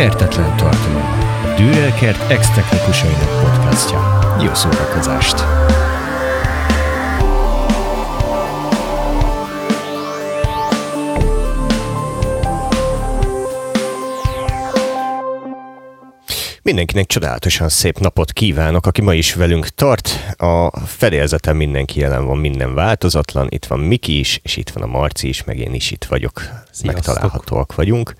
[0.00, 1.02] Kertetlen tartalom.
[1.44, 4.18] A Dürer Kert ex-technikusainak podcastja.
[4.42, 5.36] Jó szórakozást!
[16.62, 20.34] Mindenkinek csodálatosan szép napot kívánok, aki ma is velünk tart.
[20.36, 23.46] A fedélzeten mindenki jelen van, minden változatlan.
[23.50, 26.38] Itt van Miki is, és itt van a Marci is, meg én is itt vagyok.
[26.70, 26.92] Sziasztok.
[26.92, 28.14] Megtalálhatóak vagyunk.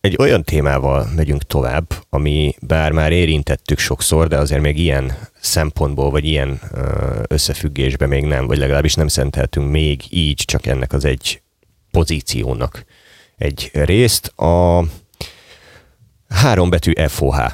[0.00, 6.10] Egy olyan témával megyünk tovább, ami bár már érintettük sokszor, de azért még ilyen szempontból,
[6.10, 6.60] vagy ilyen
[7.26, 11.42] összefüggésben még nem, vagy legalábbis nem szenteltünk még így csak ennek az egy
[11.90, 12.84] pozíciónak
[13.36, 14.26] egy részt.
[14.26, 14.84] A
[16.28, 17.52] három betű FOH.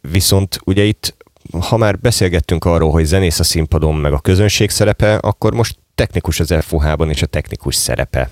[0.00, 1.16] Viszont ugye itt,
[1.60, 6.40] ha már beszélgettünk arról, hogy zenész a színpadon, meg a közönség szerepe, akkor most technikus
[6.40, 8.30] az FOH-ban és a technikus szerepe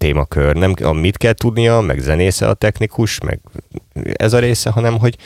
[0.00, 0.56] témakör.
[0.56, 3.40] Nem a mit kell tudnia, meg zenésze a technikus, meg
[4.12, 5.16] ez a része, hanem hogy,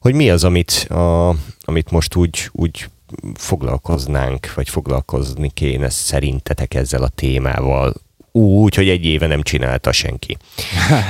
[0.00, 1.28] hogy mi az, amit, a,
[1.60, 2.88] amit most úgy, úgy
[3.34, 7.94] foglalkoznánk, vagy foglalkozni kéne szerintetek ezzel a témával,
[8.32, 10.36] úgy, hogy egy éve nem csinálta senki.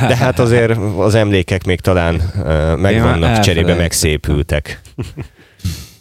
[0.09, 4.81] De hát azért az emlékek még talán uh, megvannak, cserébe megszépültek.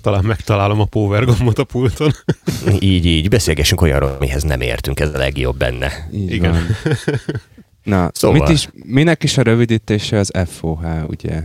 [0.07, 2.11] Talán megtalálom a power gombot a pulton.
[2.79, 3.29] így, így.
[3.29, 6.07] Beszélgessünk olyanról, mihez nem értünk, ez a legjobb benne.
[6.11, 6.51] Így Igen.
[6.51, 6.65] Van.
[7.93, 8.39] Na, szóval.
[8.39, 11.43] mit is, minek is a rövidítése az FOH, ugye?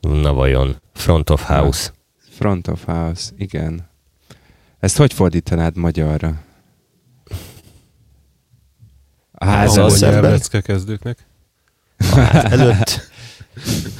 [0.00, 1.90] Na vajon, Front of House.
[2.30, 3.90] Front of House, igen.
[4.78, 6.42] Ezt hogy fordítanád magyarra?
[9.32, 10.40] A házzal szemben.
[10.62, 11.26] kezdőknek.
[11.98, 13.00] A ház előtt.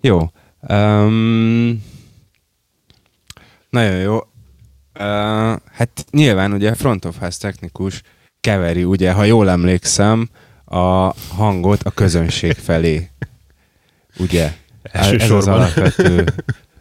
[0.00, 0.30] Jó.
[0.68, 1.84] Um,
[3.70, 4.16] nagyon jó.
[4.94, 8.02] Uh, hát nyilván ugye front of house technikus
[8.40, 10.28] keveri, ugye, ha jól emlékszem,
[10.64, 13.10] a hangot a közönség felé.
[14.18, 14.52] Ugye?
[14.82, 16.24] Ez az alapvető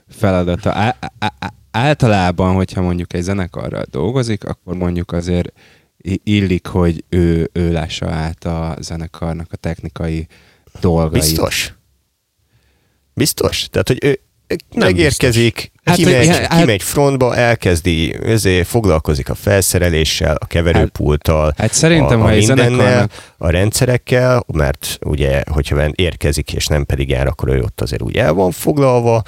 [0.10, 0.74] feladata.
[0.74, 5.54] Á, á, á, általában, hogyha mondjuk egy zenekarral dolgozik, akkor mondjuk azért
[6.24, 10.28] illik, hogy ő, ő lássa át a zenekarnak a technikai
[10.80, 11.22] dolgait.
[11.24, 11.74] Biztos?
[13.14, 13.68] Biztos?
[13.72, 14.20] Tehát, hogy ő
[14.70, 21.60] nem megérkezik, hát, kimegy, hát, kimegy frontba, elkezdi, ezért foglalkozik a felszereléssel, a keverőpulttal, hát,
[21.60, 23.12] hát szerintem, a, a mindennel, zenekarnak...
[23.38, 28.18] a rendszerekkel, mert ugye, hogyha érkezik, és nem pedig jár, akkor ő ott azért úgy
[28.18, 29.24] el van foglalva,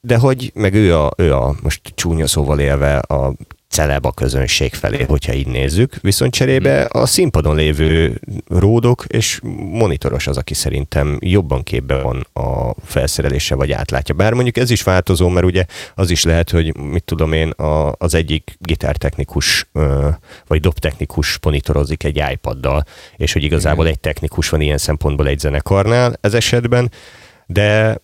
[0.00, 3.34] de hogy meg ő a, ő a most csúnya szóval élve a
[3.68, 5.94] celeb a közönség felé, hogyha így nézzük.
[6.00, 7.02] Viszont cserébe hmm.
[7.02, 9.40] a színpadon lévő ródok és
[9.70, 14.14] monitoros az, aki szerintem jobban képbe van a felszerelése, vagy átlátja.
[14.14, 17.92] Bár mondjuk ez is változó, mert ugye az is lehet, hogy mit tudom én, a,
[17.98, 19.70] az egyik gitártechnikus
[20.46, 22.84] vagy dobtechnikus monitorozik egy iPaddal,
[23.16, 26.90] és hogy igazából egy technikus van ilyen szempontból egy zenekarnál ez esetben,
[27.46, 27.98] de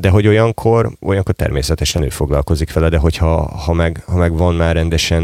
[0.00, 4.54] de hogy olyankor, olyankor természetesen ő foglalkozik vele, de hogyha ha meg, ha meg van
[4.54, 5.22] már rendesen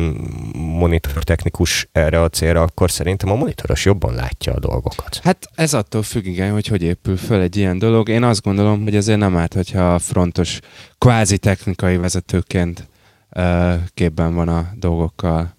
[0.55, 5.21] monitor technikus erre a célra, akkor szerintem a monitoros jobban látja a dolgokat.
[5.22, 8.09] Hát ez attól függ, igen, hogy hogy épül föl egy ilyen dolog.
[8.09, 10.59] Én azt gondolom, hogy ezért nem árt, hogyha a frontos
[10.99, 12.89] kvázi technikai vezetőként
[13.37, 15.54] uh, képben van a dolgokkal.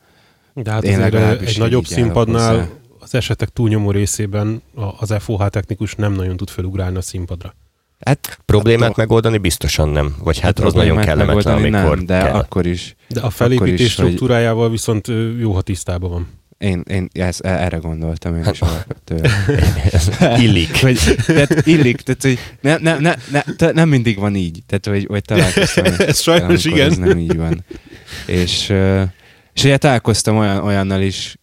[0.54, 2.70] De hát Én azért egy nagyobb színpadnál
[3.00, 4.62] az esetek túlnyomó részében
[5.00, 7.54] az FOH technikus nem nagyon tud felugrálni a színpadra.
[8.06, 8.96] Hát problémát attól...
[8.98, 10.16] megoldani biztosan nem.
[10.20, 12.34] Vagy hát az nagyon kellemetlen, amikor nem, de kell.
[12.34, 12.96] akkor is.
[13.10, 14.72] De a felépítés is, struktúrájával hogy...
[14.72, 15.08] viszont
[15.40, 16.28] jó, ha tisztában van.
[16.58, 18.60] Én, én ezt, erre gondoltam én is
[20.44, 20.82] illik.
[20.82, 24.60] Vagy, tehát illik, tehát hogy ne, ne, ne, ne, nem mindig van így.
[24.68, 25.86] Tehát, hogy, hogy találkoztam.
[26.08, 26.90] ez sajnos igen.
[26.90, 27.64] Ez nem így van.
[28.26, 28.74] És,
[29.54, 31.36] és ugye találkoztam olyan, olyannal is,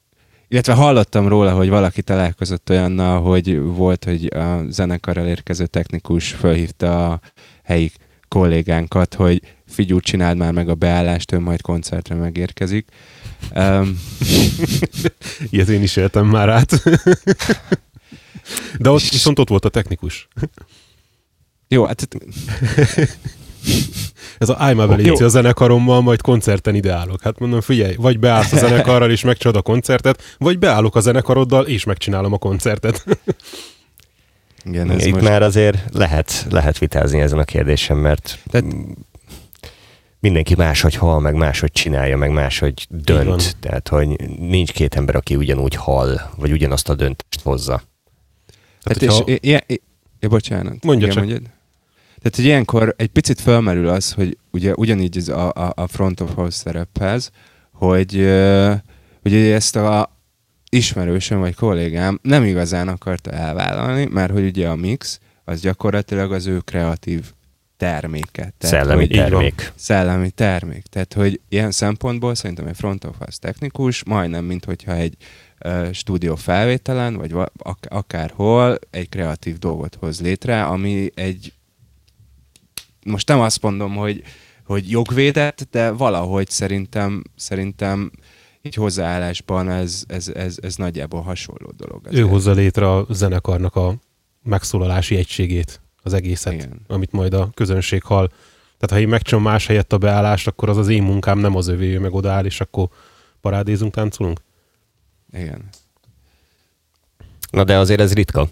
[0.50, 7.12] illetve hallottam róla, hogy valaki találkozott olyannal, hogy volt, hogy a zenekarral érkező technikus fölhívta
[7.12, 7.20] a
[7.62, 7.92] helyi
[8.28, 12.88] kollégánkat, hogy figyú, csináld már meg a beállást, ő majd koncertre megérkezik.
[13.54, 14.00] Um,
[15.50, 16.82] Ilyet én is éltem már át.
[18.78, 20.28] De ott viszont ott volt a technikus.
[21.68, 22.08] Jó, hát
[24.38, 27.22] ez a állj már a zenekarommal, majd koncerten ideálok.
[27.22, 31.66] Hát mondom, figyelj, vagy beállsz a zenekarral és megcsinálod a koncertet, vagy beállok a zenekaroddal
[31.66, 33.04] és megcsinálom a koncertet.
[34.64, 35.24] Igen, ez Itt most...
[35.24, 38.74] már azért lehet, lehet vitázni ezen a kérdésen, mert Tehát...
[40.20, 43.56] mindenki máshogy hal, meg máshogy csinálja, meg máshogy dönt.
[43.60, 44.08] Tehát, hogy
[44.38, 47.72] nincs két ember, aki ugyanúgy hal, vagy ugyanazt a döntést hozza.
[47.72, 49.24] Hát, hát és, ha...
[49.24, 49.80] é, é,
[50.18, 50.84] é, bocsánat.
[50.84, 51.24] Mondja Igen, csak.
[51.24, 51.52] Mondjad.
[52.22, 56.20] Tehát, hogy ilyenkor egy picit felmerül az, hogy ugye ugyanígy ez a, a, a front
[56.20, 57.30] of house szerephez,
[57.72, 58.12] hogy,
[59.22, 60.18] hogy ezt a
[60.68, 66.46] ismerősöm vagy kollégám nem igazán akarta elvállalni, mert hogy ugye a mix az gyakorlatilag az
[66.46, 67.32] ő kreatív
[67.76, 68.52] terméke.
[68.58, 69.72] Tehát, szellemi hogy termék.
[69.74, 70.82] Szellemi termék.
[70.82, 75.16] Tehát, hogy ilyen szempontból szerintem egy front office technikus, majdnem, mint hogyha egy
[75.64, 81.52] uh, stúdió felvételen, vagy ak- akárhol egy kreatív dolgot hoz létre, ami egy
[83.04, 84.22] most nem azt mondom, hogy,
[84.64, 88.10] hogy jogvédett, de valahogy szerintem, szerintem
[88.62, 92.06] így hozzáállásban ez, ez, ez, ez nagyjából hasonló dolog.
[92.06, 92.22] Azért.
[92.22, 93.94] Ő hozza létre a zenekarnak a
[94.42, 96.80] megszólalási egységét, az egészet, Igen.
[96.86, 98.28] amit majd a közönség hall.
[98.78, 101.68] Tehát ha én megcsinálom más helyett a beállást, akkor az az én munkám, nem az
[101.68, 102.88] övé, ő meg odaáll, és akkor
[103.40, 104.40] parádézunk, táncolunk?
[105.32, 105.68] Igen.
[107.50, 108.48] Na de azért ez ritka.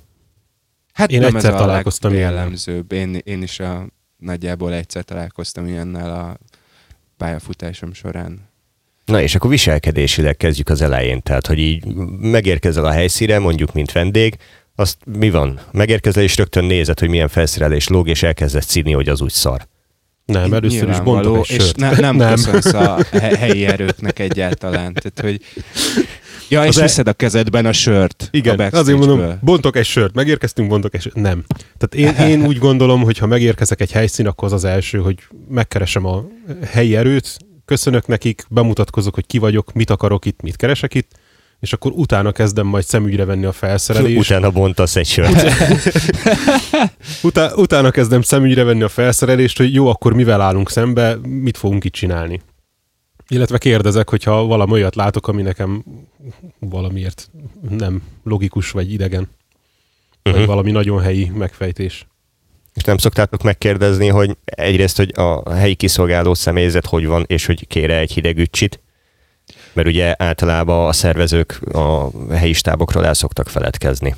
[0.92, 2.92] Hát én egyszer ez találkoztam jellemzőbb.
[2.92, 3.86] Én, én is a,
[4.18, 6.38] nagyjából egyszer találkoztam ilyennel a
[7.16, 8.48] pályafutásom során.
[9.04, 11.84] Na és akkor viselkedésileg kezdjük az elején, tehát hogy így
[12.20, 14.36] megérkezel a helyszíre, mondjuk mint vendég,
[14.74, 15.60] azt mi van?
[15.72, 19.66] Megérkezel és rögtön nézed, hogy milyen felszerelés lóg, és elkezdesz színi, hogy az úgy szar.
[20.24, 21.50] Nem, először is sört.
[21.50, 22.34] És ne, nem, nem.
[22.34, 24.94] köszönsz a helyi erőknek egyáltalán.
[24.94, 25.40] Tehát, hogy
[26.48, 28.28] Ja, és viszed a kezedben a sört.
[28.30, 31.14] Igen, a azért mondom, bontok egy sört, megérkeztünk, bontok egy sört.
[31.14, 31.44] Nem.
[31.78, 35.18] Tehát én, én úgy gondolom, hogy ha megérkezek egy helyszín, akkor az az első, hogy
[35.48, 36.24] megkeresem a
[36.64, 41.10] helyi erőt, köszönök nekik, bemutatkozok, hogy ki vagyok, mit akarok itt, mit keresek itt,
[41.60, 44.18] és akkor utána kezdem majd szemügyre venni a felszerelést.
[44.18, 45.52] Utána bontasz egy sört.
[47.22, 51.84] Utá- utána kezdem szemügyre venni a felszerelést, hogy jó, akkor mivel állunk szembe, mit fogunk
[51.84, 52.40] itt csinálni.
[53.28, 55.84] Illetve kérdezek, hogyha valami olyat látok, ami nekem
[56.58, 57.30] valamiért
[57.68, 59.20] nem logikus vagy idegen.
[59.22, 60.32] Uh-huh.
[60.32, 60.46] Vagy mhm.
[60.46, 62.06] valami nagyon helyi megfejtés.
[62.74, 67.66] És nem szoktátok megkérdezni, hogy egyrészt, hogy a helyi kiszolgáló személyzet hogy van, és hogy
[67.66, 68.80] kére egy hideg ücsit?
[69.72, 74.14] Mert ugye általában a szervezők a helyi stábokról el szoktak feledkezni.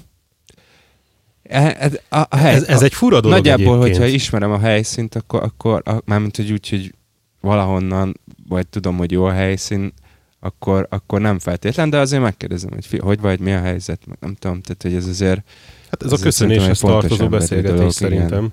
[1.42, 3.96] E, ez, a, a hely, ez, ez egy fura dolog Nagyjából, egyébként.
[3.96, 6.94] hogyha ismerem a helyszínt, akkor, akkor mármint, hogy úgy, hogy
[7.40, 9.92] valahonnan, vagy tudom, hogy jó a helyszín,
[10.40, 14.34] akkor, akkor nem feltétlen, de azért megkérdezem, hogy fi, hogy vagy, mi a helyzet, nem
[14.34, 15.42] tudom, tehát hogy ez azért...
[15.90, 18.48] Hát ez a köszönéshez tartozó beszélgetés dolog, szerintem.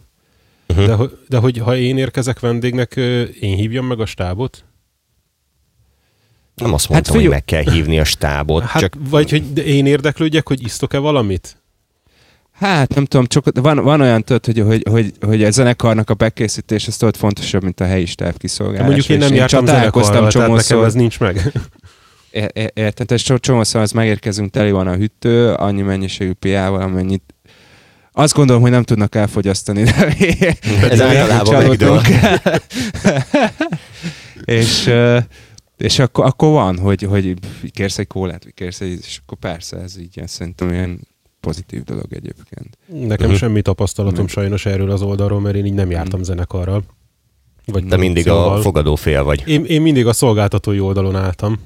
[0.68, 0.86] Uh-huh.
[0.86, 2.96] De, de hogy ha én érkezek vendégnek,
[3.40, 4.66] én hívjam meg a stábot?
[6.56, 7.22] Nem azt mondtam, hát, figyel...
[7.22, 8.64] hogy meg kell hívni a stábot.
[8.64, 8.96] Hát, csak...
[9.10, 11.62] Vagy hogy én érdeklődjek, hogy isztok-e valamit?
[12.60, 16.14] Hát nem tudom, csak van, van olyan tört, hogy, hogy, hogy, hogy a zenekarnak a
[16.14, 18.86] bekészítés az tudod fontosabb, mint a helyi stáb kiszolgálás.
[18.86, 21.52] Mondjuk én nem jártam zenekarral, tehát nekem ez nincs meg.
[22.74, 27.34] Érted, és csomószor az megérkezünk, teli van a hűtő, annyi mennyiségű piával, amennyit
[28.12, 29.94] azt gondolom, hogy nem tudnak elfogyasztani, de
[30.90, 32.02] ez általában
[34.46, 34.94] és,
[35.78, 37.34] és akkor, akkor van, hogy, hogy
[37.72, 41.00] kérsz egy kólát, vagy kérsz egy, és akkor persze ez így szerintem ilyen
[41.40, 42.78] pozitív dolog egyébként.
[42.86, 43.40] Nekem uh-huh.
[43.40, 44.42] semmi tapasztalatom uh-huh.
[44.42, 46.26] sajnos erről az oldalról, mert én így nem jártam uh-huh.
[46.26, 46.84] zenekarral.
[47.66, 49.44] Vagy Te mindig a fogadófél vagy.
[49.48, 51.60] Én, én mindig a szolgáltatói oldalon álltam.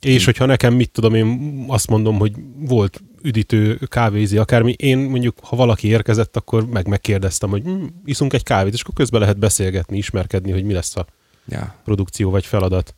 [0.00, 0.24] És hmm.
[0.24, 5.56] hogyha nekem, mit tudom, én azt mondom, hogy volt üdítő kávézi, akármi, én mondjuk, ha
[5.56, 9.96] valaki érkezett, akkor meg megkérdeztem, hogy hm, iszunk egy kávét, és akkor közben lehet beszélgetni,
[9.96, 11.06] ismerkedni, hogy mi lesz a
[11.46, 11.74] ja.
[11.84, 12.94] produkció vagy feladat.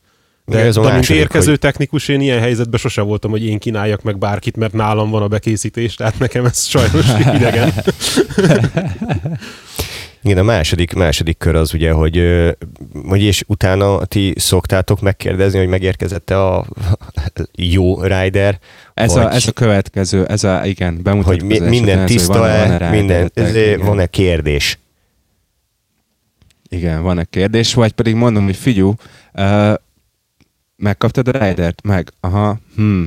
[0.46, 1.58] De, ez de mint érkező hogy...
[1.58, 5.28] technikus, én ilyen helyzetben sose voltam, hogy én kínáljak meg bárkit, mert nálam van a
[5.28, 7.72] bekészítés, tehát nekem ez sajnos idegen.
[10.22, 12.22] Igen, a második, második kör az ugye, hogy,
[13.08, 16.66] hogy és utána ti szoktátok megkérdezni, hogy megérkezette a
[17.76, 18.58] jó rider.
[18.94, 21.58] Ez, vagy, a, ez a következő, ez a, igen, bemutatkozás.
[21.58, 23.30] Hogy mi, minden tiszta-e, minden,
[23.78, 24.78] van-e kérdés?
[26.68, 28.94] Igen, van-e kérdés, vagy pedig mondom, hogy figyú,
[30.84, 31.82] megkaptad a ridert?
[31.82, 33.02] Meg, aha, hm.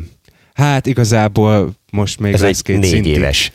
[0.53, 3.09] Hát igazából most még ez lesz egy két négy szinti.
[3.09, 3.51] éves.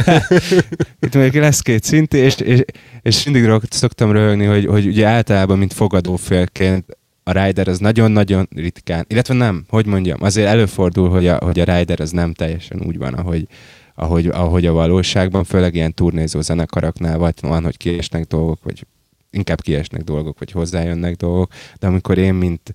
[1.06, 2.64] Itt még lesz két szinti, és, és,
[3.02, 9.04] és mindig szoktam röhögni, hogy, hogy ugye általában, mint fogadófélként a rider az nagyon-nagyon ritkán,
[9.08, 12.98] illetve nem, hogy mondjam, azért előfordul, hogy a, hogy a rider az nem teljesen úgy
[12.98, 13.48] van, ahogy,
[13.94, 18.86] ahogy, ahogy a valóságban, főleg ilyen turnézó zenekaraknál vagy van, hogy kiesnek dolgok, vagy
[19.30, 22.72] inkább kiesnek dolgok, vagy hozzájönnek dolgok, de amikor én, mint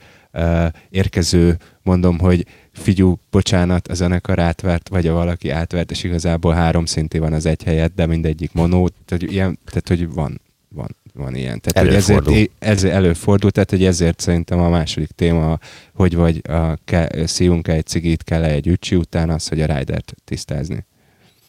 [0.90, 6.86] érkező mondom, hogy figyú, bocsánat, a zenekar átvert, vagy a valaki átvert, és igazából három
[6.86, 11.36] szinti van az egy helyet, de mindegyik monó, tehát, ilyen, tehát hogy van, van, van
[11.36, 11.62] ilyen.
[11.62, 15.60] Tehát, hogy ezért, ez előfordul, tehát hogy ezért szerintem a második téma,
[15.94, 20.14] hogy vagy a, ke, szívunk egy cigit, kell egy ücsi után az, hogy a ridert
[20.26, 20.86] tisztázni.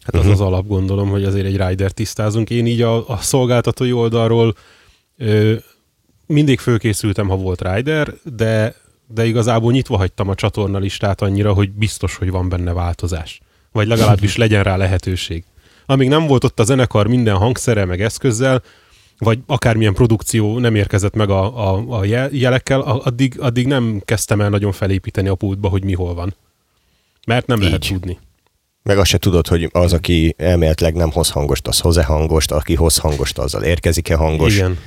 [0.02, 0.32] Hát az uh-huh.
[0.32, 2.50] az alap gondolom, hogy azért egy rider tisztázunk.
[2.50, 4.54] Én így a, a szolgáltatói oldalról
[5.16, 5.54] ö,
[6.26, 8.74] mindig fölkészültem, ha volt rider, de
[9.14, 13.40] de igazából nyitva hagytam a csatornalistát annyira, hogy biztos, hogy van benne változás.
[13.72, 15.44] Vagy legalábbis legyen rá lehetőség.
[15.86, 18.62] Amíg nem volt ott a zenekar minden hangszere meg eszközzel,
[19.18, 24.48] vagy akármilyen produkció nem érkezett meg a, a, a jelekkel, addig, addig nem kezdtem el
[24.48, 26.34] nagyon felépíteni a pultba, hogy mi hol van.
[27.26, 27.64] Mert nem Így.
[27.64, 28.18] lehet tudni.
[28.82, 32.74] Meg azt se tudod, hogy az, aki elméletileg nem hoz hangost, az hoz-e hangost, aki
[32.74, 34.54] hoz hangost, azzal érkezik-e hangos.
[34.54, 34.78] Igen.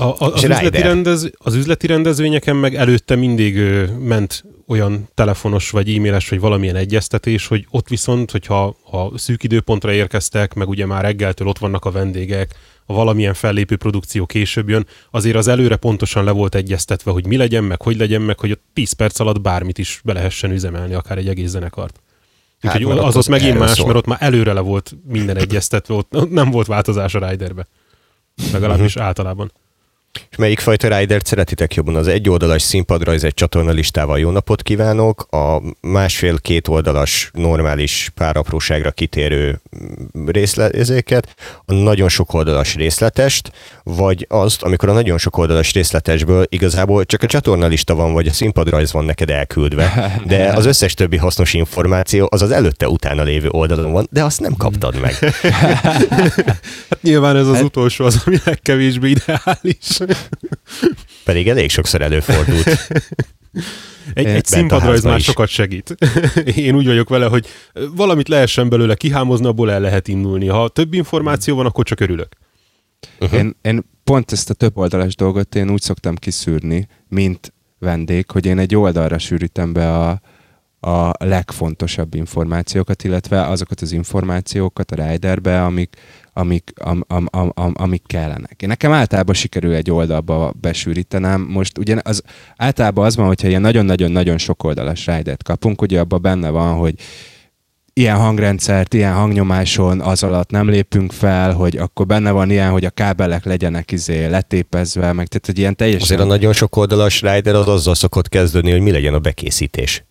[0.00, 5.70] A, a, az, üzleti rendez, az üzleti rendezvényeken meg előtte mindig ö, ment olyan telefonos
[5.70, 10.86] vagy e-mailes vagy valamilyen egyeztetés, hogy ott viszont, hogyha a szűk időpontra érkeztek, meg ugye
[10.86, 12.54] már reggeltől ott vannak a vendégek,
[12.86, 17.36] a valamilyen fellépő produkció később jön, azért az előre pontosan le volt egyeztetve, hogy mi
[17.36, 20.94] legyen, meg hogy legyen, meg hogy ott 10 perc alatt bármit is be lehessen üzemelni,
[20.94, 22.00] akár egy egész zenekart.
[22.60, 23.86] Hát, Úgyhogy az, az ott megint más, szól.
[23.86, 27.66] mert ott már előre le volt minden egyeztetve, ott nem volt változás a riderbe.
[28.52, 29.04] Legalábbis uh-huh.
[29.04, 29.52] általában.
[30.30, 31.96] És melyik fajta ridert szeretitek jobban?
[31.96, 39.60] Az egy oldalas színpadrajz egy csatornalistával jó napot kívánok, a másfél-két oldalas normális párapróságra kitérő
[40.26, 43.52] részletezéket, a nagyon sok oldalas részletest,
[43.82, 48.32] vagy azt, amikor a nagyon sok oldalas részletesből igazából csak a csatornalista van, vagy a
[48.32, 53.92] színpadrajz van neked elküldve, de az összes többi hasznos információ az az előtte-utána lévő oldalon
[53.92, 55.14] van, de azt nem kaptad meg.
[56.90, 57.64] hát nyilván ez az hát...
[57.64, 59.99] utolsó az, ami legkevésbé ideális.
[61.24, 62.68] Pedig elég sokszor előfordult.
[64.14, 65.24] Egy, egy színpadrajz már is.
[65.24, 65.96] sokat segít.
[66.56, 67.46] Én úgy vagyok vele, hogy
[67.94, 70.46] valamit lehessen belőle kihámozni, abból el lehet indulni.
[70.46, 72.36] Ha több információ van, akkor csak örülök.
[73.20, 73.38] Uh-huh.
[73.38, 78.46] Én, én pont ezt a több oldalas dolgot én úgy szoktam kiszűrni, mint vendég, hogy
[78.46, 80.20] én egy oldalra sűrítem be a,
[80.80, 85.96] a legfontosabb információkat, illetve azokat az információkat a riderbe, amik,
[86.40, 88.62] amik, am, am, am, am, amik kellenek.
[88.62, 91.40] Én nekem általában sikerül egy oldalba besűrítenem.
[91.40, 92.22] Most ugye az,
[92.56, 96.94] általában az van, hogyha ilyen nagyon-nagyon-nagyon sok oldalas ridert kapunk, ugye abban benne van, hogy
[97.92, 102.84] ilyen hangrendszert, ilyen hangnyomáson az alatt nem lépünk fel, hogy akkor benne van ilyen, hogy
[102.84, 106.02] a kábelek legyenek izé letépezve, meg tehát, hogy ilyen teljesen...
[106.02, 110.04] Azért a nagyon sok oldalas rider az azzal szokott kezdődni, hogy mi legyen a bekészítés.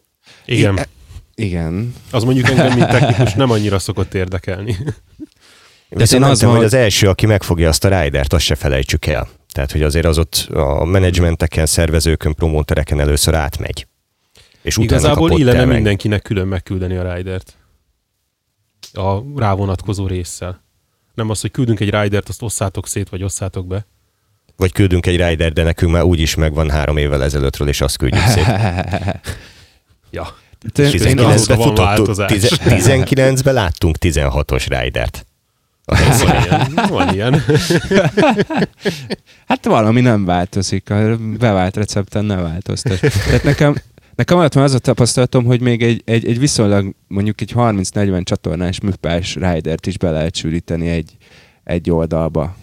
[0.45, 0.77] Igen.
[0.77, 1.93] I- igen.
[2.11, 4.77] Az mondjuk engem, mint technikus nem annyira szokott érdekelni.
[5.89, 9.05] De én az van, hogy az első, aki megfogja azt a ridert, azt se felejtsük
[9.05, 9.27] el.
[9.51, 13.87] Tehát, hogy azért az ott a menedzsmenteken, szervezőkön, promótereken először átmegy.
[14.61, 15.75] És Igazából illene meg.
[15.75, 17.53] mindenkinek külön megküldeni a ridert.
[18.93, 20.63] A rávonatkozó résszel.
[21.13, 23.85] Nem az, hogy küldünk egy ridert, azt osszátok szét, vagy osszátok be.
[24.55, 28.23] Vagy küldünk egy rider, de nekünk már úgyis megvan három évvel ezelőttről, és azt küldjük
[28.23, 28.45] szét.
[30.11, 30.37] ja.
[30.75, 35.25] 19-ben futottuk, 19-ben láttunk 16-os ridert.
[36.23, 36.87] Van ilyen.
[36.89, 37.41] Van ilyen.
[39.49, 40.89] hát valami nem változik.
[40.89, 42.99] A bevált recepten nem változtat.
[42.99, 43.75] Tehát nekem,
[44.15, 48.23] nekem alatt van az a tapasztalatom, hogy még egy, egy, egy viszonylag mondjuk egy 30-40
[48.23, 51.17] csatornás műpás ridert is be lehet sűríteni egy,
[51.63, 52.55] egy oldalba.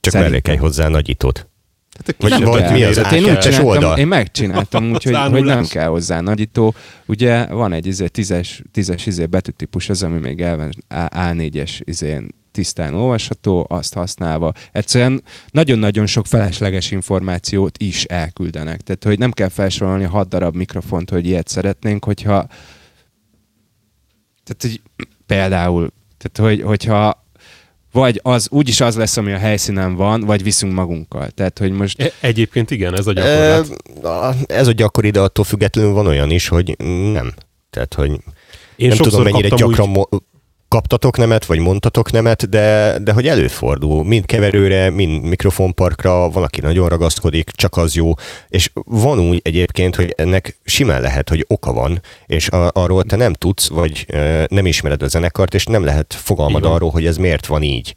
[0.00, 1.48] Csak mellé kell hozzá nagyítót.
[1.94, 2.72] Hát vagy, nem kell.
[2.72, 3.98] mi az én, úgy csináltam, oldal?
[3.98, 6.74] én megcsináltam, úgyhogy hogy nem kell hozzá nagyító.
[7.06, 12.94] Ugye van egy izé, tízes, tízes izé betűtípus, az, ami még elven A4-es izén tisztán
[12.94, 14.52] olvasható, azt használva.
[14.72, 18.80] Egyszerűen nagyon-nagyon sok felesleges információt is elküldenek.
[18.80, 22.46] Tehát, hogy nem kell felsorolni hat darab mikrofont, hogy ilyet szeretnénk, hogyha
[24.44, 24.80] tehát, hogy
[25.26, 27.24] például, tehát, hogy, hogyha
[27.92, 31.28] vagy az úgyis az lesz, ami a helyszínen van, vagy viszünk magunkkal.
[31.28, 32.02] Tehát, hogy most...
[32.02, 33.84] E- egyébként igen, ez a gyakorlat.
[34.48, 36.76] E, ez a gyakori, de attól függetlenül van olyan is, hogy
[37.12, 37.34] nem.
[37.70, 38.10] Tehát, hogy
[38.76, 40.22] én nem tudom, mennyire gyakran úgy
[40.74, 46.60] kaptatok nemet, vagy mondtatok nemet, de, de hogy előfordul, mind keverőre, mind mikrofonparkra, van, aki
[46.60, 48.12] nagyon ragaszkodik, csak az jó,
[48.48, 53.16] és van úgy egyébként, hogy ennek simán lehet, hogy oka van, és a, arról te
[53.16, 57.16] nem tudsz, vagy e, nem ismered a zenekart, és nem lehet fogalmad arról, hogy ez
[57.16, 57.96] miért van így.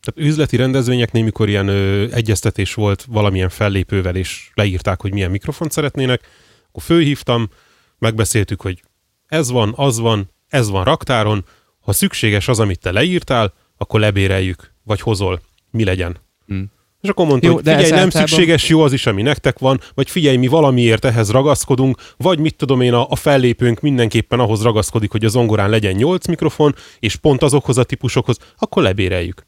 [0.00, 5.72] Tehát üzleti rendezvényeknél, mikor ilyen ö, egyeztetés volt valamilyen fellépővel, és leírták, hogy milyen mikrofont
[5.72, 6.20] szeretnének,
[6.68, 7.50] akkor főhívtam,
[7.98, 8.82] megbeszéltük, hogy
[9.26, 11.44] ez van, az van, ez van raktáron,
[11.86, 15.40] ha szükséges az, amit te leírtál, akkor lebéreljük, vagy hozol.
[15.70, 16.16] Mi legyen?
[16.52, 16.62] Mm.
[17.00, 18.26] És akkor mondta, jó, hogy figyelj, nem általában...
[18.26, 22.56] szükséges, jó az is, ami nektek van, vagy figyelj, mi valamiért ehhez ragaszkodunk, vagy mit
[22.56, 27.16] tudom én, a, a fellépőnk mindenképpen ahhoz ragaszkodik, hogy a zongorán legyen 8 mikrofon, és
[27.16, 29.46] pont azokhoz a típusokhoz, akkor lebéreljük.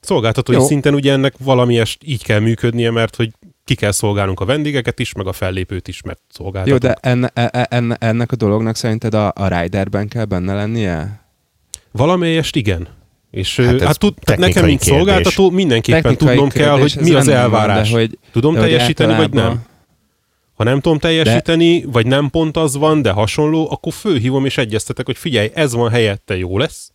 [0.00, 0.66] Szolgáltatói jó.
[0.66, 3.30] szinten ugye ennek valamiest így kell működnie, mert hogy
[3.64, 6.82] ki kell szolgálnunk a vendégeket is, meg a fellépőt is, mert szolgáltatunk.
[6.82, 11.25] Jó, de enne, e, enne, ennek a dolognak szerinted a, a riderben kell benne lennie?
[11.96, 12.88] Valamelyest igen.
[13.30, 14.96] És hát, hát tud, tehát nekem, mint kérdés.
[14.96, 17.90] szolgáltató, mindenképpen Technikai tudnom kell, hogy mi az elvárás.
[17.90, 19.62] Van, de hogy, Tudom de teljesíteni, vagy nem?
[20.54, 21.86] Ha nem tudom teljesíteni, de...
[21.90, 25.90] vagy nem pont az van, de hasonló, akkor fölhívom és egyeztetek, hogy figyelj, ez van
[25.90, 26.92] helyette, jó lesz.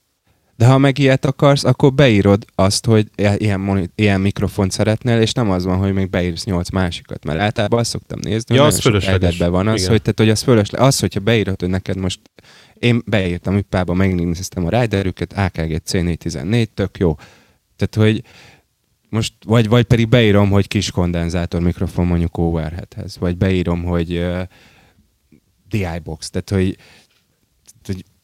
[0.61, 5.33] De ha meg ilyet akarsz, akkor beírod azt, hogy ilyen, monit- ilyen mikrofont szeretnél, és
[5.33, 8.71] nem az van, hogy még beírsz nyolc másikat, mert általában azt szoktam nézni, ja, hogy
[8.71, 9.37] az fölösleges.
[9.37, 10.87] van az, hogy, tehát, hogy az fölösleges.
[10.87, 12.19] Az, hogyha beírod, hogy neked most
[12.73, 17.15] én beírtam üppába, megnéztem a riderüket, AKG C414, tök jó.
[17.75, 18.23] Tehát, hogy
[19.09, 24.41] most, vagy, vagy pedig beírom, hogy kis kondenzátor mikrofon mondjuk overheadhez, vagy beírom, hogy uh,
[25.69, 26.77] DI box, tehát, hogy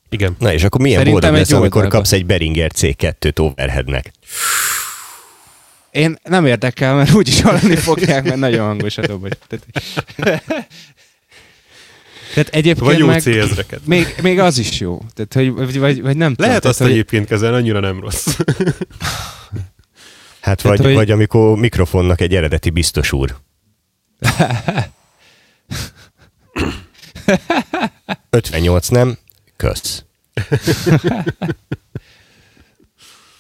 [0.09, 0.35] igen.
[0.39, 1.97] Na és akkor milyen boldog lesz, amikor oldalba.
[1.97, 4.11] kapsz egy Beringer C2-t overheadnek?
[5.91, 9.31] Én nem érdekel, mert úgyis hallani fogják, mert nagyon hangos a dobos.
[12.33, 13.23] Tehát egyébként vagy jó meg
[13.83, 15.01] még, még az is jó.
[15.13, 18.27] Tehát, hogy, vagy, vagy, vagy nem Lehet tudom, azt tehát, egyébként kezelni, annyira nem rossz.
[20.41, 20.93] hát vagy, hogy...
[20.93, 23.35] vagy amikor mikrofonnak egy eredeti biztos úr.
[28.29, 29.17] 58 nem,
[29.57, 30.05] kösz.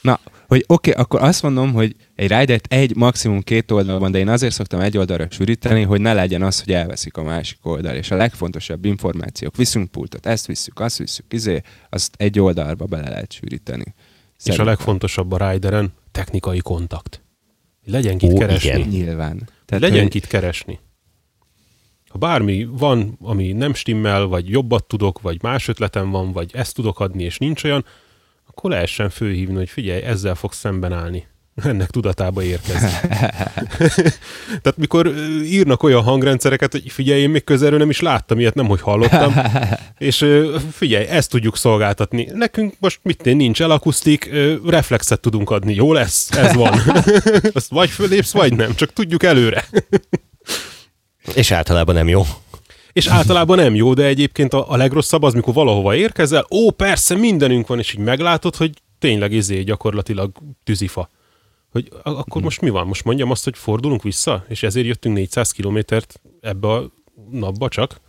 [0.01, 4.11] Na, hogy oké, okay, akkor azt mondom, hogy egy rider egy, maximum két oldal van,
[4.11, 7.57] de én azért szoktam egy oldalra sűríteni, hogy ne legyen az, hogy elveszik a másik
[7.61, 7.95] oldal.
[7.95, 13.09] És a legfontosabb információk, viszünk pultot, ezt visszük, azt visszük, izé, azt egy oldalba bele
[13.09, 13.93] lehet sűríteni.
[14.37, 14.53] Szerintem.
[14.53, 17.21] És a legfontosabb a rideren technikai kontakt.
[17.85, 18.69] Legyen kit Ó, keresni.
[18.69, 18.87] Igen.
[18.87, 19.49] Nyilván.
[19.65, 20.11] Tehát legyen hogy...
[20.11, 20.79] kit keresni.
[22.19, 26.75] Ha bármi van, ami nem stimmel, vagy jobbat tudok, vagy más ötletem van, vagy ezt
[26.75, 27.85] tudok adni, és nincs olyan,
[28.47, 31.27] akkor lehessen főhívni, hogy figyelj, ezzel fogsz szemben állni.
[31.63, 32.89] Ennek tudatába érkezni.
[34.61, 38.67] Tehát mikor írnak olyan hangrendszereket, hogy figyelj, én még közelről nem is láttam ilyet, nem
[38.67, 39.33] hogy hallottam,
[39.97, 40.25] és
[40.71, 42.27] figyelj, ezt tudjuk szolgáltatni.
[42.33, 44.29] Nekünk most mit nincs elakusztik,
[44.65, 46.31] reflexet tudunk adni, jó lesz?
[46.31, 46.81] Ez van.
[47.53, 49.65] Azt vagy fölépsz, vagy nem, csak tudjuk előre.
[51.33, 52.23] És általában nem jó.
[52.93, 57.15] És általában nem jó, de egyébként a, a legrosszabb az, mikor valahova érkezel, ó, persze,
[57.15, 60.31] mindenünk van, és így meglátod, hogy tényleg izé gyakorlatilag
[60.63, 61.09] tűzifa.
[61.71, 62.87] Hogy akkor most mi van?
[62.87, 64.45] Most mondjam azt, hogy fordulunk vissza?
[64.47, 66.91] És ezért jöttünk 400 kilométert ebbe a
[67.31, 68.01] napba csak?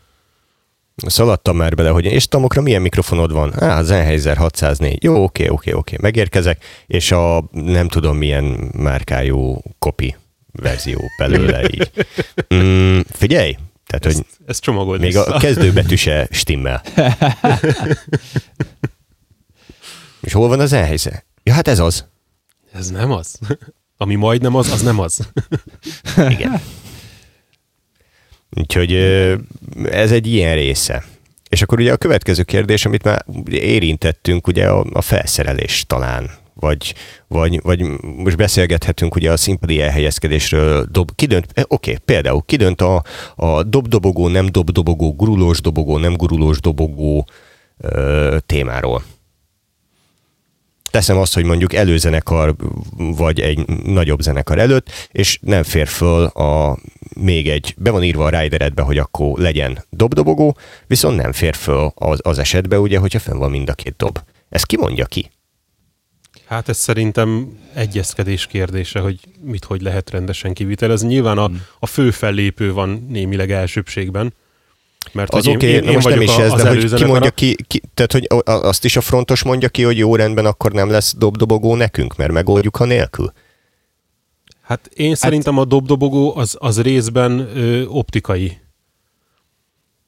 [0.96, 3.62] Szaladtam már bele, hogy és tamokra milyen mikrofonod van?
[3.62, 5.02] Á, Sennheiser 604.
[5.02, 5.96] Jó, oké, oké, oké.
[6.00, 10.16] Megérkezek, és a nem tudom milyen márkájú kopi
[10.60, 11.90] verzió belőle így.
[12.54, 15.24] Mm, figyelj, tehát, ezt, hogy ezt csomagold Még vissza.
[15.24, 16.82] a kezdőbetű se stimmel.
[20.20, 21.24] És hol van az elhelyze?
[21.42, 22.06] Ja, hát ez az.
[22.72, 23.38] Ez nem az.
[23.96, 25.30] Ami majdnem az, az nem az.
[26.28, 26.60] Igen.
[28.50, 28.94] Úgyhogy
[29.84, 31.04] ez egy ilyen része.
[31.48, 36.94] És akkor ugye a következő kérdés, amit már érintettünk, ugye a, a felszerelés talán vagy,
[37.26, 42.80] vagy, vagy most beszélgethetünk ugye a színpadi elhelyezkedésről, dob, kidönt, eh, oké, okay, például kidönt
[42.80, 43.02] a,
[43.36, 47.26] a dobdobogó, nem dobdobogó, gurulós dobogó, nem gurulós dobogó
[47.78, 49.02] ö, témáról.
[50.90, 52.54] Teszem azt, hogy mondjuk előzenekar,
[52.96, 56.78] vagy egy nagyobb zenekar előtt, és nem fér föl a
[57.14, 61.92] még egy, be van írva a rideredbe, hogy akkor legyen dobdobogó, viszont nem fér föl
[61.94, 64.18] az, az esetbe, ugye, hogyha fenn van mind a két dob.
[64.48, 65.30] Ezt ki mondja ki?
[66.48, 71.08] Hát ez szerintem egyezkedés kérdése, hogy mit hogy lehet rendesen kivitelezni.
[71.08, 71.62] Nyilván a, hmm.
[71.78, 74.34] a fő fellépő van némileg elsőbségben,
[75.12, 78.12] mert az oké, okay, most nem is ez, de hogy ki mondja ki, ki, tehát
[78.12, 82.16] hogy azt is a frontos mondja ki, hogy jó rendben, akkor nem lesz dobdobogó nekünk,
[82.16, 83.32] mert megoldjuk a nélkül?
[84.62, 88.58] Hát én hát, szerintem a dobdobogó az, az részben ö, optikai.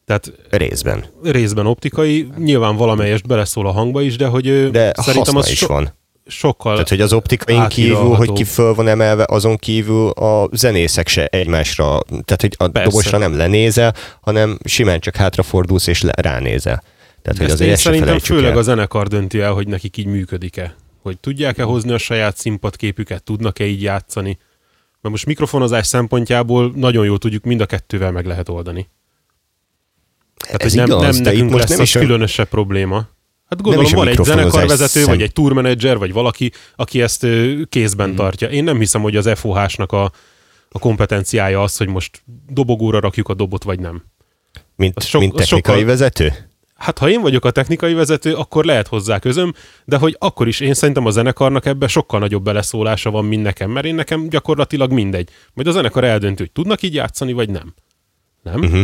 [0.05, 1.05] Tehát részben.
[1.23, 5.67] Részben optikai, nyilván valamelyest beleszól a hangba is, de hogy de szerintem az is so,
[5.67, 5.99] van
[6.31, 11.09] sokkal Tehát, hogy az optikain kívül, hogy ki föl van emelve, azon kívül a zenészek
[11.09, 12.89] se egymásra, tehát, hogy a Persze.
[12.91, 16.83] dobosra nem lenézel, hanem simán csak hátrafordulsz és le, ránézel.
[17.23, 18.59] Tehát, hogy azért szerintem főleg el.
[18.59, 20.75] a zenekar dönti el, hogy nekik így működik-e.
[21.03, 24.39] Hogy tudják-e hozni a saját színpadképüket, tudnak-e így játszani.
[25.01, 28.89] Mert most mikrofonozás szempontjából nagyon jól tudjuk, mind a kettővel meg lehet oldani.
[30.37, 33.09] Tehát, Ez hogy nem, igaz, nem nekünk most lesz nem is különösebb probléma.
[33.51, 35.09] Hát gondolom van egy zenekarvezető, szem...
[35.09, 37.27] vagy egy tourmanager, vagy valaki, aki ezt
[37.69, 38.17] kézben hmm.
[38.17, 38.49] tartja.
[38.49, 40.13] Én nem hiszem, hogy az FOH-nak a,
[40.69, 44.05] a kompetenciája az, hogy most dobogóra rakjuk a dobot, vagy nem.
[44.77, 45.85] Mint, sok, mint technikai sokkal...
[45.85, 46.33] vezető?
[46.75, 49.53] Hát ha én vagyok a technikai vezető, akkor lehet hozzá közöm,
[49.85, 53.71] de hogy akkor is én szerintem a zenekarnak ebbe sokkal nagyobb beleszólása van, mint nekem,
[53.71, 55.29] mert én nekem gyakorlatilag mindegy.
[55.55, 57.75] Majd a zenekar eldöntő, hogy tudnak így játszani, vagy nem.
[58.43, 58.61] Nem?
[58.61, 58.83] Uh-huh.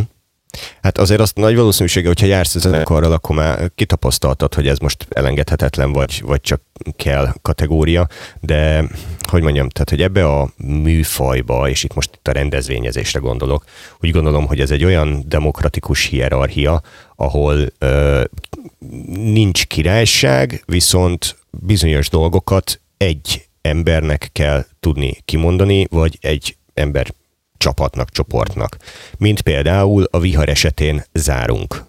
[0.83, 5.07] Hát azért azt nagy valószínűsége, hogyha jársz a zenekarral, akkor már kitapasztaltad, hogy ez most
[5.11, 6.61] elengedhetetlen, vagy, vagy csak
[6.97, 8.09] kell kategória,
[8.41, 8.85] de
[9.29, 13.65] hogy mondjam, tehát hogy ebbe a műfajba, és itt most itt a rendezvényezésre gondolok,
[14.01, 16.83] úgy gondolom, hogy ez egy olyan demokratikus hierarchia,
[17.17, 18.25] ahol ö,
[19.09, 27.15] nincs királyság, viszont bizonyos dolgokat egy embernek kell tudni kimondani, vagy egy ember
[27.67, 28.77] csapatnak, csoportnak.
[29.19, 31.85] Mint például a vihar esetén zárunk.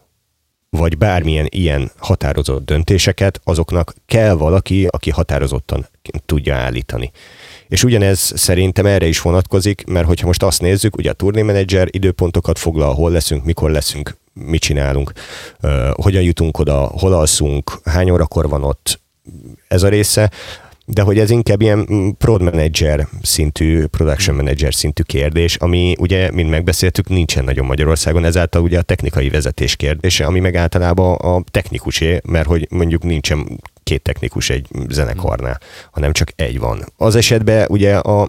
[0.70, 5.88] Vagy bármilyen ilyen határozott döntéseket, azoknak kell valaki, aki határozottan
[6.26, 7.12] tudja állítani.
[7.68, 12.60] És ugyanez szerintem erre is vonatkozik, mert hogyha most azt nézzük, ugye a turnémenedzser időpontokat
[12.60, 15.12] foglal, hol leszünk, mikor leszünk, mit csinálunk,
[15.62, 19.00] uh, hogyan jutunk oda, hol alszunk, hány órakor van ott,
[19.68, 20.32] ez a része,
[20.90, 26.32] de hogy ez inkább ilyen mm, prod manager szintű, production manager szintű kérdés, ami ugye,
[26.32, 31.44] mint megbeszéltük, nincsen nagyon Magyarországon, ezáltal ugye a technikai vezetés kérdése, ami meg általában a
[31.52, 35.60] technikusé, mert hogy mondjuk nincsen két technikus egy zenekarnál,
[35.92, 36.86] hanem csak egy van.
[36.98, 38.28] Az esetben ugye a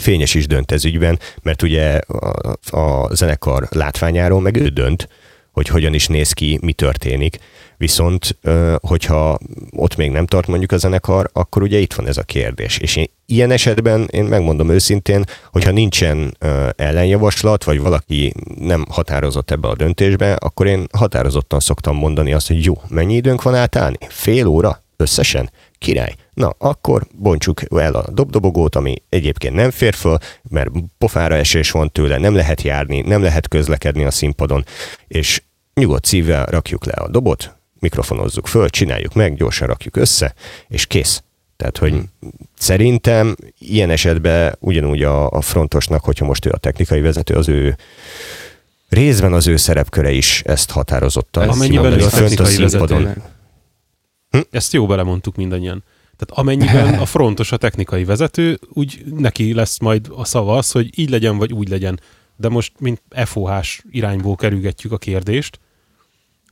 [0.00, 5.08] Fényes is dönt ez ügyben, mert ugye a, a zenekar látványáról meg ő dönt,
[5.52, 7.38] hogy hogyan is néz ki, mi történik.
[7.76, 8.38] Viszont,
[8.80, 9.38] hogyha
[9.70, 12.78] ott még nem tart mondjuk a zenekar, akkor ugye itt van ez a kérdés.
[12.78, 16.36] És én ilyen esetben én megmondom őszintén, hogyha nincsen
[16.76, 22.64] ellenjavaslat, vagy valaki nem határozott ebbe a döntésbe, akkor én határozottan szoktam mondani azt, hogy
[22.64, 23.98] jó, mennyi időnk van átállni?
[24.08, 25.50] Fél óra összesen?
[25.82, 26.14] Király.
[26.34, 30.18] Na, akkor bontsuk el a dobdobogót, ami egyébként nem fér föl,
[30.48, 34.64] mert pofára esés van tőle, nem lehet járni, nem lehet közlekedni a színpadon,
[35.08, 35.42] és
[35.74, 40.34] nyugodt szívvel rakjuk le a dobot, mikrofonozzuk föl, csináljuk meg, gyorsan rakjuk össze,
[40.68, 41.22] és kész.
[41.56, 42.10] Tehát, hogy hmm.
[42.58, 47.76] szerintem ilyen esetben ugyanúgy a, a frontosnak, hogyha most ő a technikai vezető, az ő
[48.88, 51.48] részben az ő szerepköre is ezt határozottan.
[51.48, 53.14] Amennyiben ő a technikai vezető.
[54.32, 54.40] Hm?
[54.50, 55.84] Ezt jó belemondtuk mindannyian.
[56.16, 60.98] Tehát amennyiben a frontos a technikai vezető, úgy neki lesz majd a szava az, hogy
[60.98, 62.00] így legyen, vagy úgy legyen.
[62.36, 65.60] De most, mint FOH-s irányból kerülgetjük a kérdést,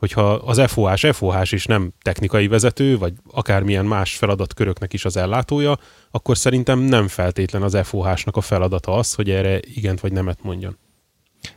[0.00, 5.78] hogyha az FOH FOH is nem technikai vezető, vagy akármilyen más feladatköröknek is az ellátója,
[6.10, 10.76] akkor szerintem nem feltétlen az FOH-nak a feladata az, hogy erre igent vagy nemet mondjon.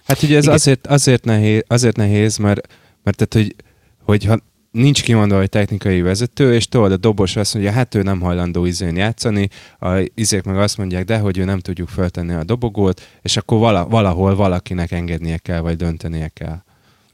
[0.04, 2.68] Hát ugye ez azért, azért, nehéz, azért nehéz, mert,
[3.04, 3.56] mert tehát, hogy,
[4.04, 4.40] hogyha
[4.74, 8.66] nincs kimondva, hogy technikai vezető, és tudod, a dobos azt mondja, hát ő nem hajlandó
[8.66, 13.02] izén játszani, a izék meg azt mondják, de hogy ő nem tudjuk feltenni a dobogót,
[13.22, 16.64] és akkor vala, valahol valakinek engednie kell, vagy döntenie kell.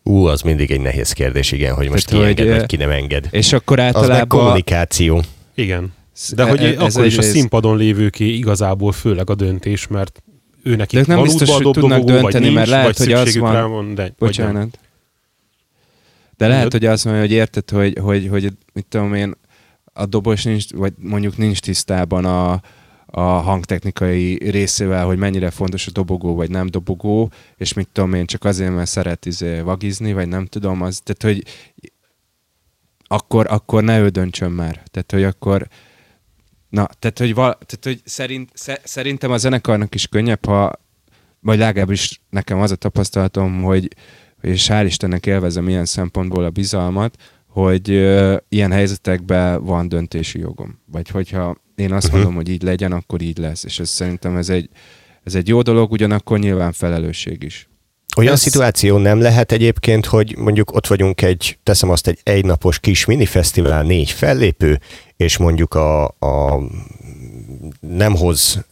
[0.04, 2.76] Ú, az mindig egy nehéz kérdés, igen, hogy most Tehát, ki hogy, enged, vagy ki
[2.76, 3.28] nem enged.
[3.32, 4.20] És akkor általában...
[4.20, 5.22] Az kommunikáció.
[5.56, 5.94] Igen.
[6.36, 10.24] De hogy ez akkor is a színpadon lévőké igazából főleg a döntés, mert
[10.64, 13.72] ő neki nem biztos, hogy tudnak dönteni, vagy nincs, mert lehet, hogy az van...
[13.72, 14.80] van de, Bocsánat.
[16.40, 19.36] De lehet, hogy azt mondja, hogy érted, hogy, hogy, hogy mit tudom én,
[19.94, 22.62] a dobos nincs, vagy mondjuk nincs tisztában a,
[23.06, 28.26] a hangtechnikai részével, hogy mennyire fontos a dobogó, vagy nem dobogó, és mit tudom én,
[28.26, 31.52] csak azért, mert szeret izé vagizni, vagy nem tudom, az, tehát, hogy
[33.08, 34.84] akkor, akkor ne ő döntsön már.
[34.92, 35.68] Tehát, hogy akkor
[36.70, 38.52] na, tehát, hogy, val, tehát, hogy szerint,
[38.84, 40.72] szerintem a zenekarnak is könnyebb, ha
[41.40, 43.88] vagy legalábbis nekem az a tapasztalatom, hogy,
[44.42, 47.16] és hál' Istennek élvezem ilyen szempontból a bizalmat,
[47.48, 50.80] hogy uh, ilyen helyzetekben van döntési jogom.
[50.92, 52.22] Vagy hogyha én azt uh-huh.
[52.22, 53.64] mondom, hogy így legyen, akkor így lesz.
[53.64, 54.70] És ez szerintem ez egy,
[55.24, 57.70] ez egy jó dolog, ugyanakkor nyilván felelősség is.
[58.18, 58.40] Olyan ez...
[58.40, 63.84] szituáció nem lehet egyébként, hogy mondjuk ott vagyunk egy, teszem azt, egy egynapos kis minifesztivál,
[63.84, 64.80] négy fellépő,
[65.18, 66.60] és mondjuk a, a
[67.80, 68.66] nem hoz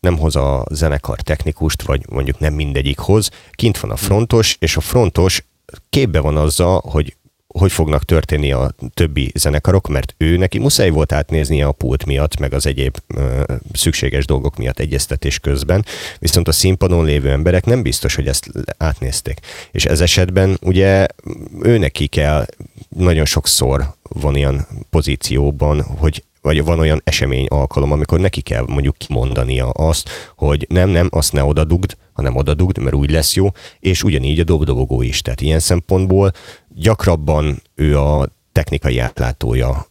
[0.00, 4.76] nem hoz a zenekar technikust, vagy mondjuk nem mindegyik hoz, kint van a frontos, és
[4.76, 5.44] a frontos
[5.90, 7.16] képbe van azzal, hogy
[7.58, 12.38] hogy fognak történni a többi zenekarok, mert ő neki muszáj volt átnéznie a pult miatt,
[12.38, 15.84] meg az egyéb ö, szükséges dolgok miatt egyeztetés közben,
[16.18, 19.40] viszont a színpadon lévő emberek nem biztos, hogy ezt átnézték.
[19.70, 21.06] És ez esetben ugye
[21.62, 22.46] ő neki kell
[22.88, 28.96] nagyon sokszor van ilyen pozícióban, hogy vagy van olyan esemény alkalom, amikor neki kell mondjuk
[28.96, 33.48] kimondania azt, hogy nem, nem, azt ne odadugd, hanem odadugd, mert úgy lesz jó,
[33.80, 35.22] és ugyanígy a dobdobogó is.
[35.22, 36.32] Tehát ilyen szempontból
[36.74, 39.86] gyakrabban ő a technikai átlátója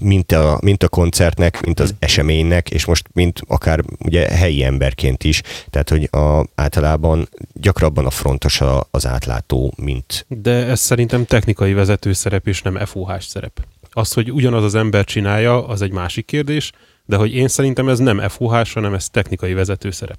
[0.00, 5.24] mint a, mint a koncertnek, mint az eseménynek, és most mint akár ugye helyi emberként
[5.24, 10.26] is, tehát hogy a, általában gyakrabban a frontos a, az átlátó, mint...
[10.28, 13.60] De ez szerintem technikai vezető szerep, és nem FOH szerep.
[13.96, 16.72] Az, hogy ugyanaz az ember csinálja, az egy másik kérdés,
[17.04, 20.18] de hogy én szerintem ez nem FOH, hanem ez technikai vezető szerep.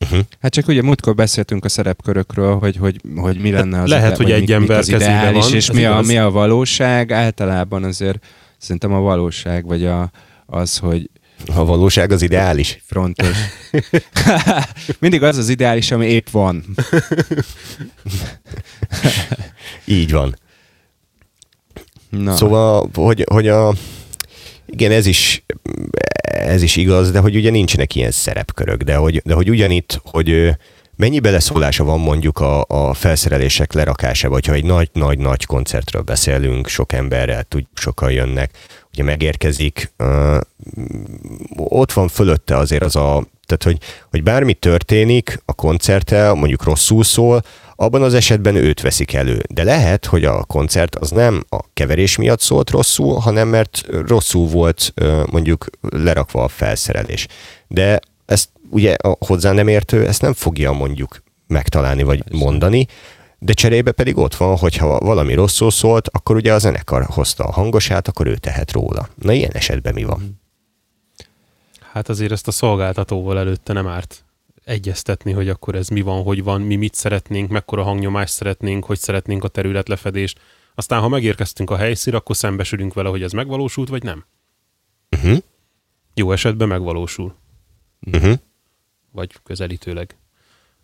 [0.00, 0.20] Uh-huh.
[0.40, 4.30] Hát csak ugye múltkor beszéltünk a szerepkörökről, hogy, hogy, hogy mi lenne az, lehet, hogy
[4.30, 7.12] egy ember az ideális, van, és mi a, mi a valóság.
[7.12, 8.26] Általában azért
[8.58, 10.10] szerintem a valóság, vagy a,
[10.46, 11.10] az, hogy
[11.54, 12.82] A valóság az ideális.
[12.86, 13.36] frontos.
[14.98, 16.64] Mindig az az ideális, ami épp van.
[19.84, 20.36] Így van.
[22.10, 22.36] Na.
[22.36, 23.74] Szóval, hogy, hogy a,
[24.66, 25.44] igen, ez is,
[26.22, 30.56] ez is igaz, de hogy ugye nincsenek ilyen szerepkörök, de hogy, de hogy ugyanitt, hogy
[30.96, 37.42] mennyi beleszólása van mondjuk a, a felszerelések lerakásába, hogyha egy nagy-nagy-nagy koncertről beszélünk, sok emberrel,
[37.42, 38.50] tud, sokan jönnek,
[38.92, 39.92] ugye megérkezik,
[41.56, 43.78] ott van fölötte azért az a, tehát hogy,
[44.10, 47.42] hogy bármi történik a koncerttel, mondjuk rosszul szól,
[47.76, 49.42] abban az esetben őt veszik elő.
[49.48, 54.48] De lehet, hogy a koncert az nem a keverés miatt szólt rosszul, hanem mert rosszul
[54.48, 54.94] volt
[55.30, 57.26] mondjuk lerakva a felszerelés.
[57.68, 62.86] De ezt ugye a hozzá nem értő, ezt nem fogja mondjuk megtalálni vagy mondani,
[63.42, 67.52] de cserébe pedig ott van, hogyha valami rosszul szólt, akkor ugye a zenekar hozta a
[67.52, 69.08] hangosát, akkor ő tehet róla.
[69.14, 70.40] Na ilyen esetben mi van?
[71.80, 74.24] Hát azért ezt a szolgáltatóval előtte nem árt
[74.64, 78.98] egyeztetni, hogy akkor ez mi van, hogy van, mi mit szeretnénk, mekkora hangnyomást szeretnénk, hogy
[78.98, 80.40] szeretnénk a területlefedést.
[80.74, 84.24] Aztán, ha megérkeztünk a helyszínre, akkor szembesülünk vele, hogy ez megvalósult, vagy nem.
[85.10, 85.38] Uh-huh.
[86.14, 87.34] Jó esetben megvalósul,
[88.12, 88.34] Uh-huh.
[89.12, 90.16] vagy közelítőleg.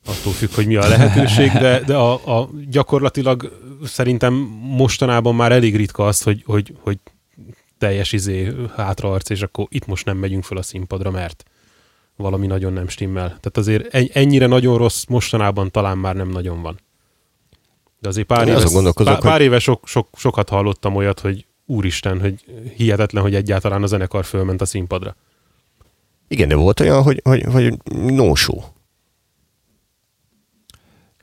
[0.07, 5.77] Attól függ, hogy mi a lehetőség, de, de a, a gyakorlatilag szerintem mostanában már elég
[5.77, 6.99] ritka az, hogy, hogy, hogy
[7.79, 11.45] teljes izé hátraarc, és akkor itt most nem megyünk föl a színpadra, mert
[12.17, 13.27] valami nagyon nem stimmel.
[13.27, 16.79] Tehát azért en- ennyire nagyon rossz mostanában talán már nem nagyon van.
[17.99, 21.21] De azért pár Én éve, azon gondolkozok, pár, pár éve sok, sok, sokat hallottam olyat,
[21.21, 22.45] hogy úristen, hogy
[22.77, 25.17] hihetetlen, hogy egyáltalán a zenekar fölment a színpadra.
[26.29, 28.61] Igen, de volt olyan, hogy, hogy, hogy no show.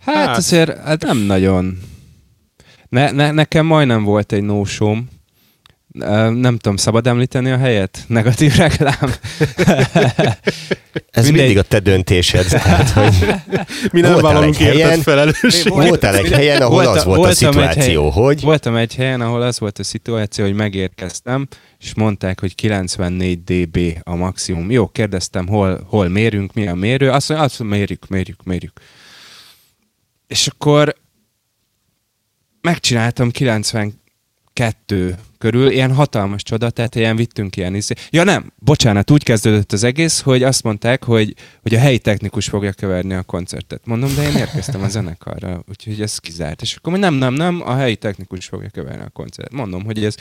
[0.06, 0.38] Hát, Hát.
[0.38, 1.80] azért hát nem nagyon.
[2.90, 4.64] Ne, ne, nekem majdnem volt egy no
[6.32, 8.04] Nem tudom, szabad említeni a helyet?
[8.08, 9.14] Negatív reklám?
[11.12, 11.32] Ez Mindegy.
[11.42, 12.48] mindig a te döntésed.
[12.48, 13.34] Tehát, hogy
[13.92, 15.64] Mi nem vállalunk helyen, érted felelős.
[15.64, 19.42] Volt- voltál egy helyen, ahol Voltam- az volt a szituáció, hogy Voltam egy helyen, ahol
[19.42, 21.48] az volt a szituáció, hogy megérkeztem,
[21.80, 24.72] és mondták, hogy 94 dB a maximum.
[24.72, 27.10] Jó, kérdeztem, hol, hol mérünk, mi a mérő.
[27.12, 28.72] Azt mondja, azt mérjük, mérjük, mérjük.
[30.34, 30.96] És akkor
[32.62, 37.94] megcsináltam 92 körül, ilyen hatalmas csoda, tehát ilyen vittünk ilyen izé.
[38.10, 42.48] Ja nem, bocsánat, úgy kezdődött az egész, hogy azt mondták, hogy, hogy a helyi technikus
[42.48, 43.86] fogja keverni a koncertet.
[43.86, 46.62] Mondom, de én érkeztem a zenekarra, úgyhogy ez kizárt.
[46.62, 49.54] És akkor nem, nem, nem, a helyi technikus fogja keverni a koncertet.
[49.54, 50.16] Mondom, hogy ez,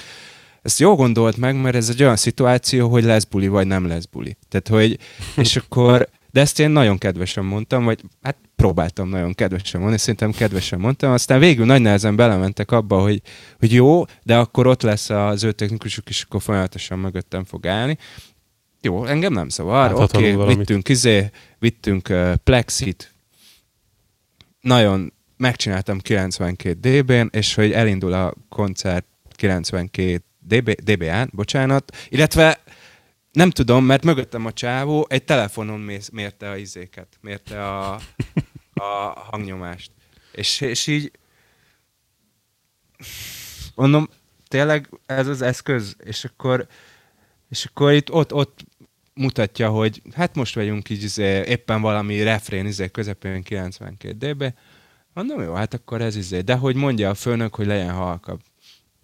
[0.62, 4.05] ezt jól gondolt meg, mert ez egy olyan szituáció, hogy lesz buli, vagy nem lesz
[4.05, 4.37] buli.
[4.48, 4.98] Tehát, hogy,
[5.37, 10.33] és akkor, de ezt én nagyon kedvesen mondtam, vagy hát próbáltam nagyon kedvesen mondani, szerintem
[10.33, 13.23] kedvesen mondtam, aztán végül nagy nehezen belementek abba, hogy,
[13.59, 17.99] hogy jó, de akkor ott lesz az ő technikusuk, és akkor folyamatosan mögöttem fog állni.
[18.81, 23.12] Jó, engem nem zavar, oké, Láthatunk okay, vittünk izé, vittünk uh, plexit,
[24.61, 32.61] nagyon megcsináltam 92 dB-n, és hogy elindul a koncert 92 dB, dB-án, bocsánat, illetve
[33.33, 35.81] nem tudom, mert mögöttem a csávó egy telefonon
[36.12, 37.95] mérte a izéket, mérte a,
[38.75, 38.85] a
[39.31, 39.90] hangnyomást.
[40.33, 41.11] És, és így
[43.75, 44.09] mondom,
[44.49, 46.66] tényleg ez az eszköz, és akkor,
[47.49, 48.64] és akkor itt ott, ott
[49.14, 54.55] mutatja, hogy hát most vagyunk így izé, éppen valami refrén izé közepén 92 dB.
[55.14, 56.40] Mondom, jó, hát akkor ez izé.
[56.40, 58.40] De hogy mondja a főnök, hogy legyen halkabb.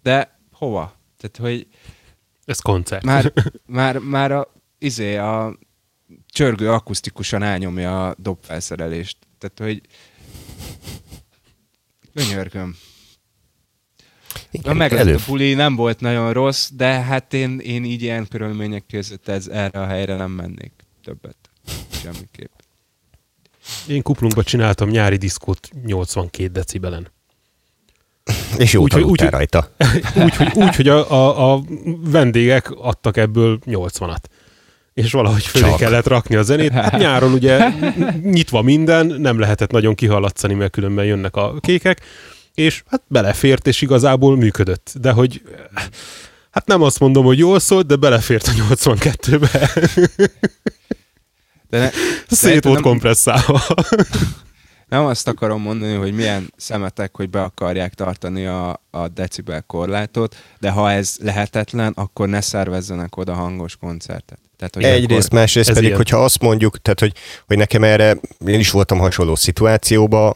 [0.03, 0.99] De hova?
[1.17, 1.67] Tehát, hogy
[2.49, 3.03] Ez koncert.
[3.03, 3.33] már,
[3.65, 5.57] már, már a, izé, a
[6.25, 9.17] csörgő akusztikusan elnyomja a dobfelszerelést.
[9.37, 9.81] Tehát, hogy
[12.13, 12.75] könyörgöm.
[14.51, 18.27] Igen, meg elő, a buli nem volt nagyon rossz, de hát én, én így ilyen
[18.27, 20.71] körülmények között ez, erre a helyre nem mennék
[21.03, 21.37] többet.
[21.91, 22.51] Semmiképp.
[23.87, 27.11] Én kuplunkba csináltam nyári diszkót 82 decibelen.
[28.57, 29.71] És jó úgy, úgy, rajta.
[30.23, 31.63] Úgy, hogy, úgy, hogy a, a, a
[32.03, 34.23] vendégek adtak ebből 80-at.
[34.93, 36.71] És valahogy fölé kellett rakni a zenét.
[36.71, 37.69] Hát nyáron ugye
[38.23, 42.01] nyitva minden, nem lehetett nagyon kihallatszani, mert különben jönnek a kékek,
[42.53, 44.93] és hát belefért, és igazából működött.
[45.01, 45.41] De hogy
[46.51, 49.71] hát nem azt mondom, hogy jól szólt, de belefért a 82-be.
[51.69, 51.89] De ne,
[52.27, 53.61] Szét volt nem, kompresszálva.
[54.89, 60.35] Nem azt akarom mondani, hogy milyen szemetek, hogy be akarják tartani a, a decibel korlátot,
[60.59, 64.39] de ha ez lehetetlen, akkor ne szervezzenek oda hangos koncertet.
[64.57, 65.39] Tehát, hogy Egyrészt, akkor...
[65.39, 65.97] másrészt pedig, ilyen.
[65.97, 67.13] hogyha azt mondjuk, tehát hogy,
[67.47, 70.35] hogy nekem erre, én is voltam hasonló szituációban,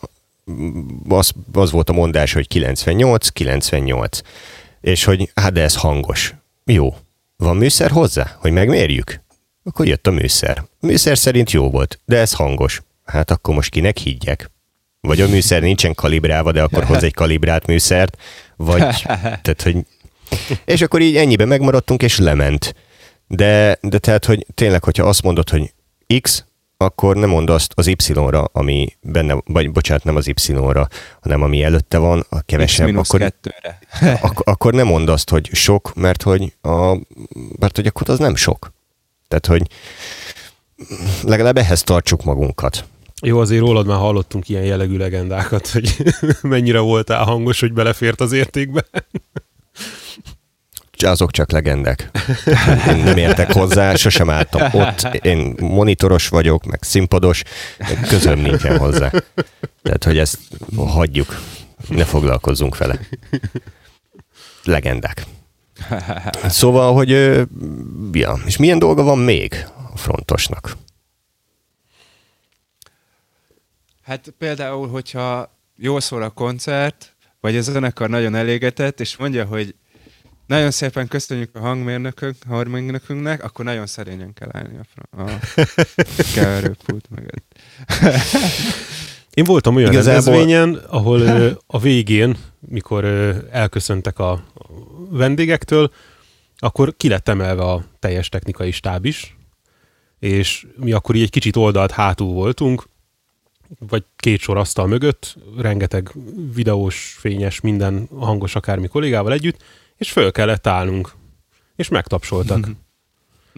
[1.09, 4.19] az, az volt a mondás, hogy 98, 98.
[4.81, 6.33] És hogy hát de ez hangos.
[6.65, 6.95] Jó.
[7.37, 9.21] Van műszer hozzá, hogy megmérjük?
[9.63, 10.63] Akkor jött a műszer.
[10.81, 12.81] A műszer szerint jó volt, de ez hangos.
[13.05, 14.51] Hát akkor most kinek higgyek?
[15.01, 18.17] Vagy a műszer nincsen kalibrálva, de akkor hoz egy kalibrált műszert,
[18.55, 18.79] vagy,
[19.43, 19.85] tehát, hogy
[20.65, 22.75] és akkor így ennyibe megmaradtunk, és lement.
[23.27, 25.73] De, de tehát, hogy tényleg, hogyha azt mondod, hogy
[26.21, 26.45] X,
[26.77, 30.87] akkor nem mondd azt az Y-ra, ami benne, vagy bocsánat, nem az Y-ra,
[31.21, 33.79] hanem ami előtte van, a kevesebb, akkor, kettőre.
[34.21, 36.95] ak- akkor nem mondd azt, hogy sok, mert hogy, a,
[37.59, 38.73] mert hogy akkor az nem sok.
[39.27, 39.71] Tehát, hogy
[41.23, 42.85] legalább ehhez tartsuk magunkat.
[43.25, 45.95] Jó, azért rólad már hallottunk ilyen jellegű legendákat, hogy
[46.41, 48.85] mennyire voltál hangos, hogy belefért az értékbe.
[51.05, 52.11] azok csak legendek.
[52.87, 55.01] Én nem értek hozzá, sosem álltam ott.
[55.21, 57.43] Én monitoros vagyok, meg színpados,
[58.07, 59.11] közöm nincsen hozzá.
[59.81, 60.37] Tehát, hogy ezt
[60.75, 61.39] hagyjuk,
[61.87, 62.99] ne foglalkozzunk vele.
[64.63, 65.25] Legendák.
[66.47, 67.09] Szóval, hogy
[68.11, 70.77] ja, és milyen dolga van még a frontosnak?
[74.03, 79.75] Hát például, hogyha jól szól a koncert, vagy a zenekar nagyon elégetett, és mondja, hogy
[80.47, 85.39] nagyon szépen köszönjük a hangmérnökünk, hangmérnökünknek, akkor nagyon szerényen kell állni a, fra- a
[86.35, 87.55] keverőpult mögött.
[89.33, 94.65] Én voltam olyan Igazából- rendezvényen, ahol ö, a végén, mikor ö, elköszöntek a a
[95.09, 95.91] vendégektől,
[96.57, 99.37] akkor ki lett emelve a teljes technikai stáb is,
[100.19, 102.83] és mi akkor így egy kicsit oldalt hátul voltunk,
[103.79, 106.11] vagy két sor asztal mögött, rengeteg
[106.53, 109.63] videós, fényes, minden hangos akármi kollégával együtt,
[109.97, 111.11] és föl kellett állnunk,
[111.75, 112.67] és megtapsoltak.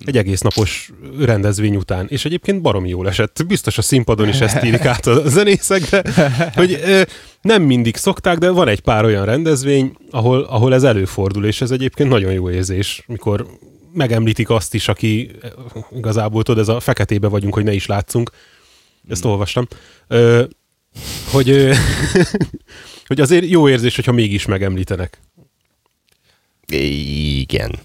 [0.05, 3.45] Egy egész napos rendezvény után, és egyébként baromi jól esett.
[3.47, 6.03] Biztos a színpadon is ezt írik át a zenészek, de
[6.55, 6.79] hogy
[7.41, 11.71] nem mindig szokták, de van egy pár olyan rendezvény, ahol, ahol ez előfordul, és ez
[11.71, 13.47] egyébként nagyon jó érzés, mikor
[13.93, 15.31] megemlítik azt is, aki
[15.95, 18.31] igazából tudod, ez a feketébe vagyunk, hogy ne is látszunk.
[19.09, 19.67] Ezt olvastam.
[20.07, 20.43] Ö,
[21.31, 21.73] hogy, ö,
[23.07, 25.19] hogy azért jó érzés, hogyha mégis megemlítenek.
[26.67, 27.79] Igen.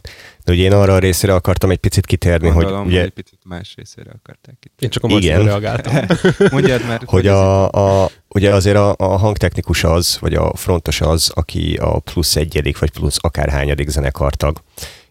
[0.44, 3.38] De ugye én arra a részére akartam egy picit kitérni, Gondolom, hogy ugye, egy picit
[3.44, 4.82] más részére akarták itt.
[4.82, 5.44] Én csak a Igen.
[5.44, 5.94] Reagáltam.
[6.52, 11.30] Mondjad már, hogy a, a, ugye azért a, a hangtechnikus az, vagy a frontos az,
[11.34, 14.62] aki a plusz egyedik, vagy plusz akárhányadik zenekartag,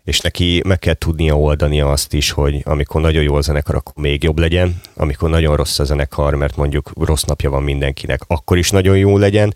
[0.10, 3.93] és neki meg kell tudnia oldania azt is, hogy amikor nagyon jó a zenekar, akkor
[4.04, 8.58] még jobb legyen, amikor nagyon rossz a zenekar, mert mondjuk rossz napja van mindenkinek, akkor
[8.58, 9.54] is nagyon jó legyen.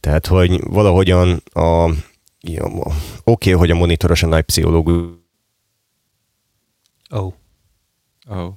[0.00, 1.90] Tehát, hogy valahogyan a,
[2.40, 2.90] ja, oké,
[3.24, 5.22] okay, hogy a monitoros a nagy pszichológus,
[7.14, 7.32] Ó, oh,
[8.28, 8.52] Oh.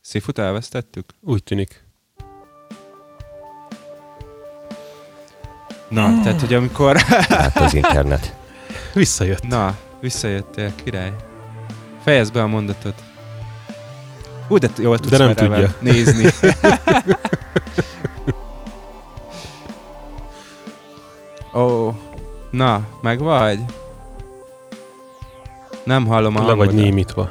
[0.00, 1.04] Szifut elvesztettük?
[1.20, 1.84] úgy tűnik.
[5.88, 6.96] Na, tehát, hogy amikor...
[7.28, 8.36] hát az internet.
[8.94, 9.42] Visszajött.
[9.42, 11.12] Na, visszajöttél, király.
[12.02, 12.94] Fejezd be a mondatot.
[14.48, 15.74] Ú, de jól tudsz De nem tudja.
[15.80, 16.30] nézni.
[21.54, 21.94] Ó, oh,
[22.50, 23.58] na, meg vagy?
[25.84, 26.84] Nem hallom a Le vagy hangodat.
[26.84, 27.30] némítva.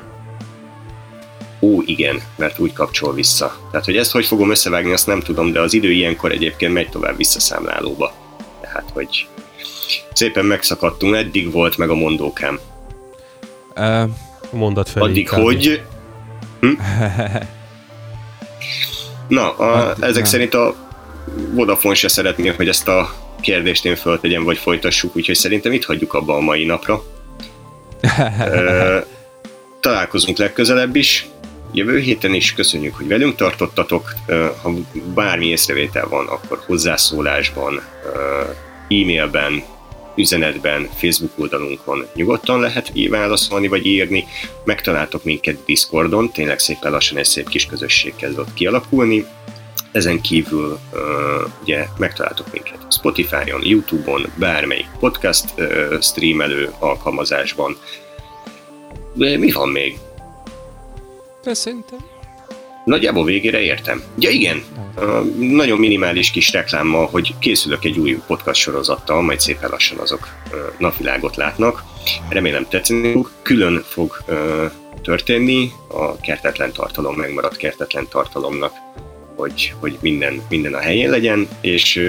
[1.62, 3.58] Ó, igen, mert úgy kapcsol vissza.
[3.72, 6.90] Tehát, hogy ezt hogy fogom összevágni, azt nem tudom, de az idő ilyenkor egyébként megy
[6.90, 8.14] tovább visszaszámlálóba.
[8.62, 9.28] Tehát, hogy
[10.14, 12.60] szépen megszakadtunk, eddig volt meg a mondókám.
[13.76, 14.06] A
[14.52, 15.06] mondat felé.
[15.06, 15.42] Addig, kb.
[15.42, 15.82] hogy...
[16.60, 16.68] Hm?
[19.28, 20.30] Na, a, Addig, ezek na.
[20.30, 20.76] szerint a
[21.52, 26.14] Vodafone se szeretné, hogy ezt a kérdést én föltegyem, vagy folytassuk, úgyhogy szerintem itt hagyjuk
[26.14, 27.04] abba a mai napra.
[28.40, 28.98] Ö,
[29.80, 31.28] találkozunk legközelebb is,
[31.72, 32.54] jövő héten is.
[32.54, 34.14] Köszönjük, hogy velünk tartottatok.
[34.62, 34.72] Ha
[35.14, 37.82] bármi észrevétel van, akkor hozzászólásban,
[38.90, 39.64] e-mailben,
[40.16, 44.26] üzenetben, Facebook oldalunkon nyugodtan lehet válaszolni vagy írni.
[44.64, 49.26] Megtaláltok minket Discordon, tényleg szépen lassan egy szép kis közösség kezd ott kialakulni.
[49.92, 51.00] Ezen kívül uh,
[51.62, 57.78] ugye megtaláltok minket Spotify-on, YouTube-on, bármelyik podcast uh, streamelő alkalmazásban.
[59.14, 59.98] De mi van még?
[61.44, 62.13] de.
[62.86, 64.04] Nagyjából végére értem.
[64.18, 64.64] Ja igen,
[65.40, 70.28] nagyon minimális kis reklámmal, hogy készülök egy új podcast sorozattal, majd szépen lassan azok
[70.78, 71.84] napvilágot látnak.
[72.30, 73.26] Remélem tetszeni.
[73.42, 74.18] Külön fog
[75.02, 78.74] történni a kertetlen tartalom, megmaradt kertetlen tartalomnak,
[79.36, 82.00] hogy, hogy minden, minden a helyén legyen, és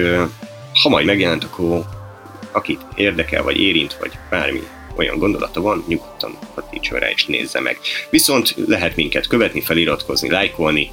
[0.83, 1.83] ha majd megjelent, akkor
[2.51, 4.61] akit érdekel, vagy érint, vagy bármi
[4.95, 7.79] olyan gondolata van, nyugodtan kattintson rá és nézze meg.
[8.09, 10.89] Viszont lehet minket követni, feliratkozni, lájkolni,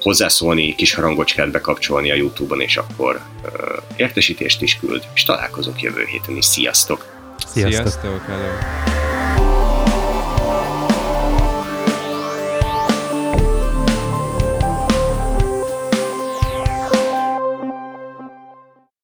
[0.00, 6.04] hozzászólni, kis harangocskát bekapcsolni a Youtube-on, és akkor ö, értesítést is küld, és találkozunk jövő
[6.04, 6.44] héten is.
[6.44, 7.06] Sziasztok!
[7.46, 7.86] Sziasztok!
[7.86, 9.51] Sziasztok hello.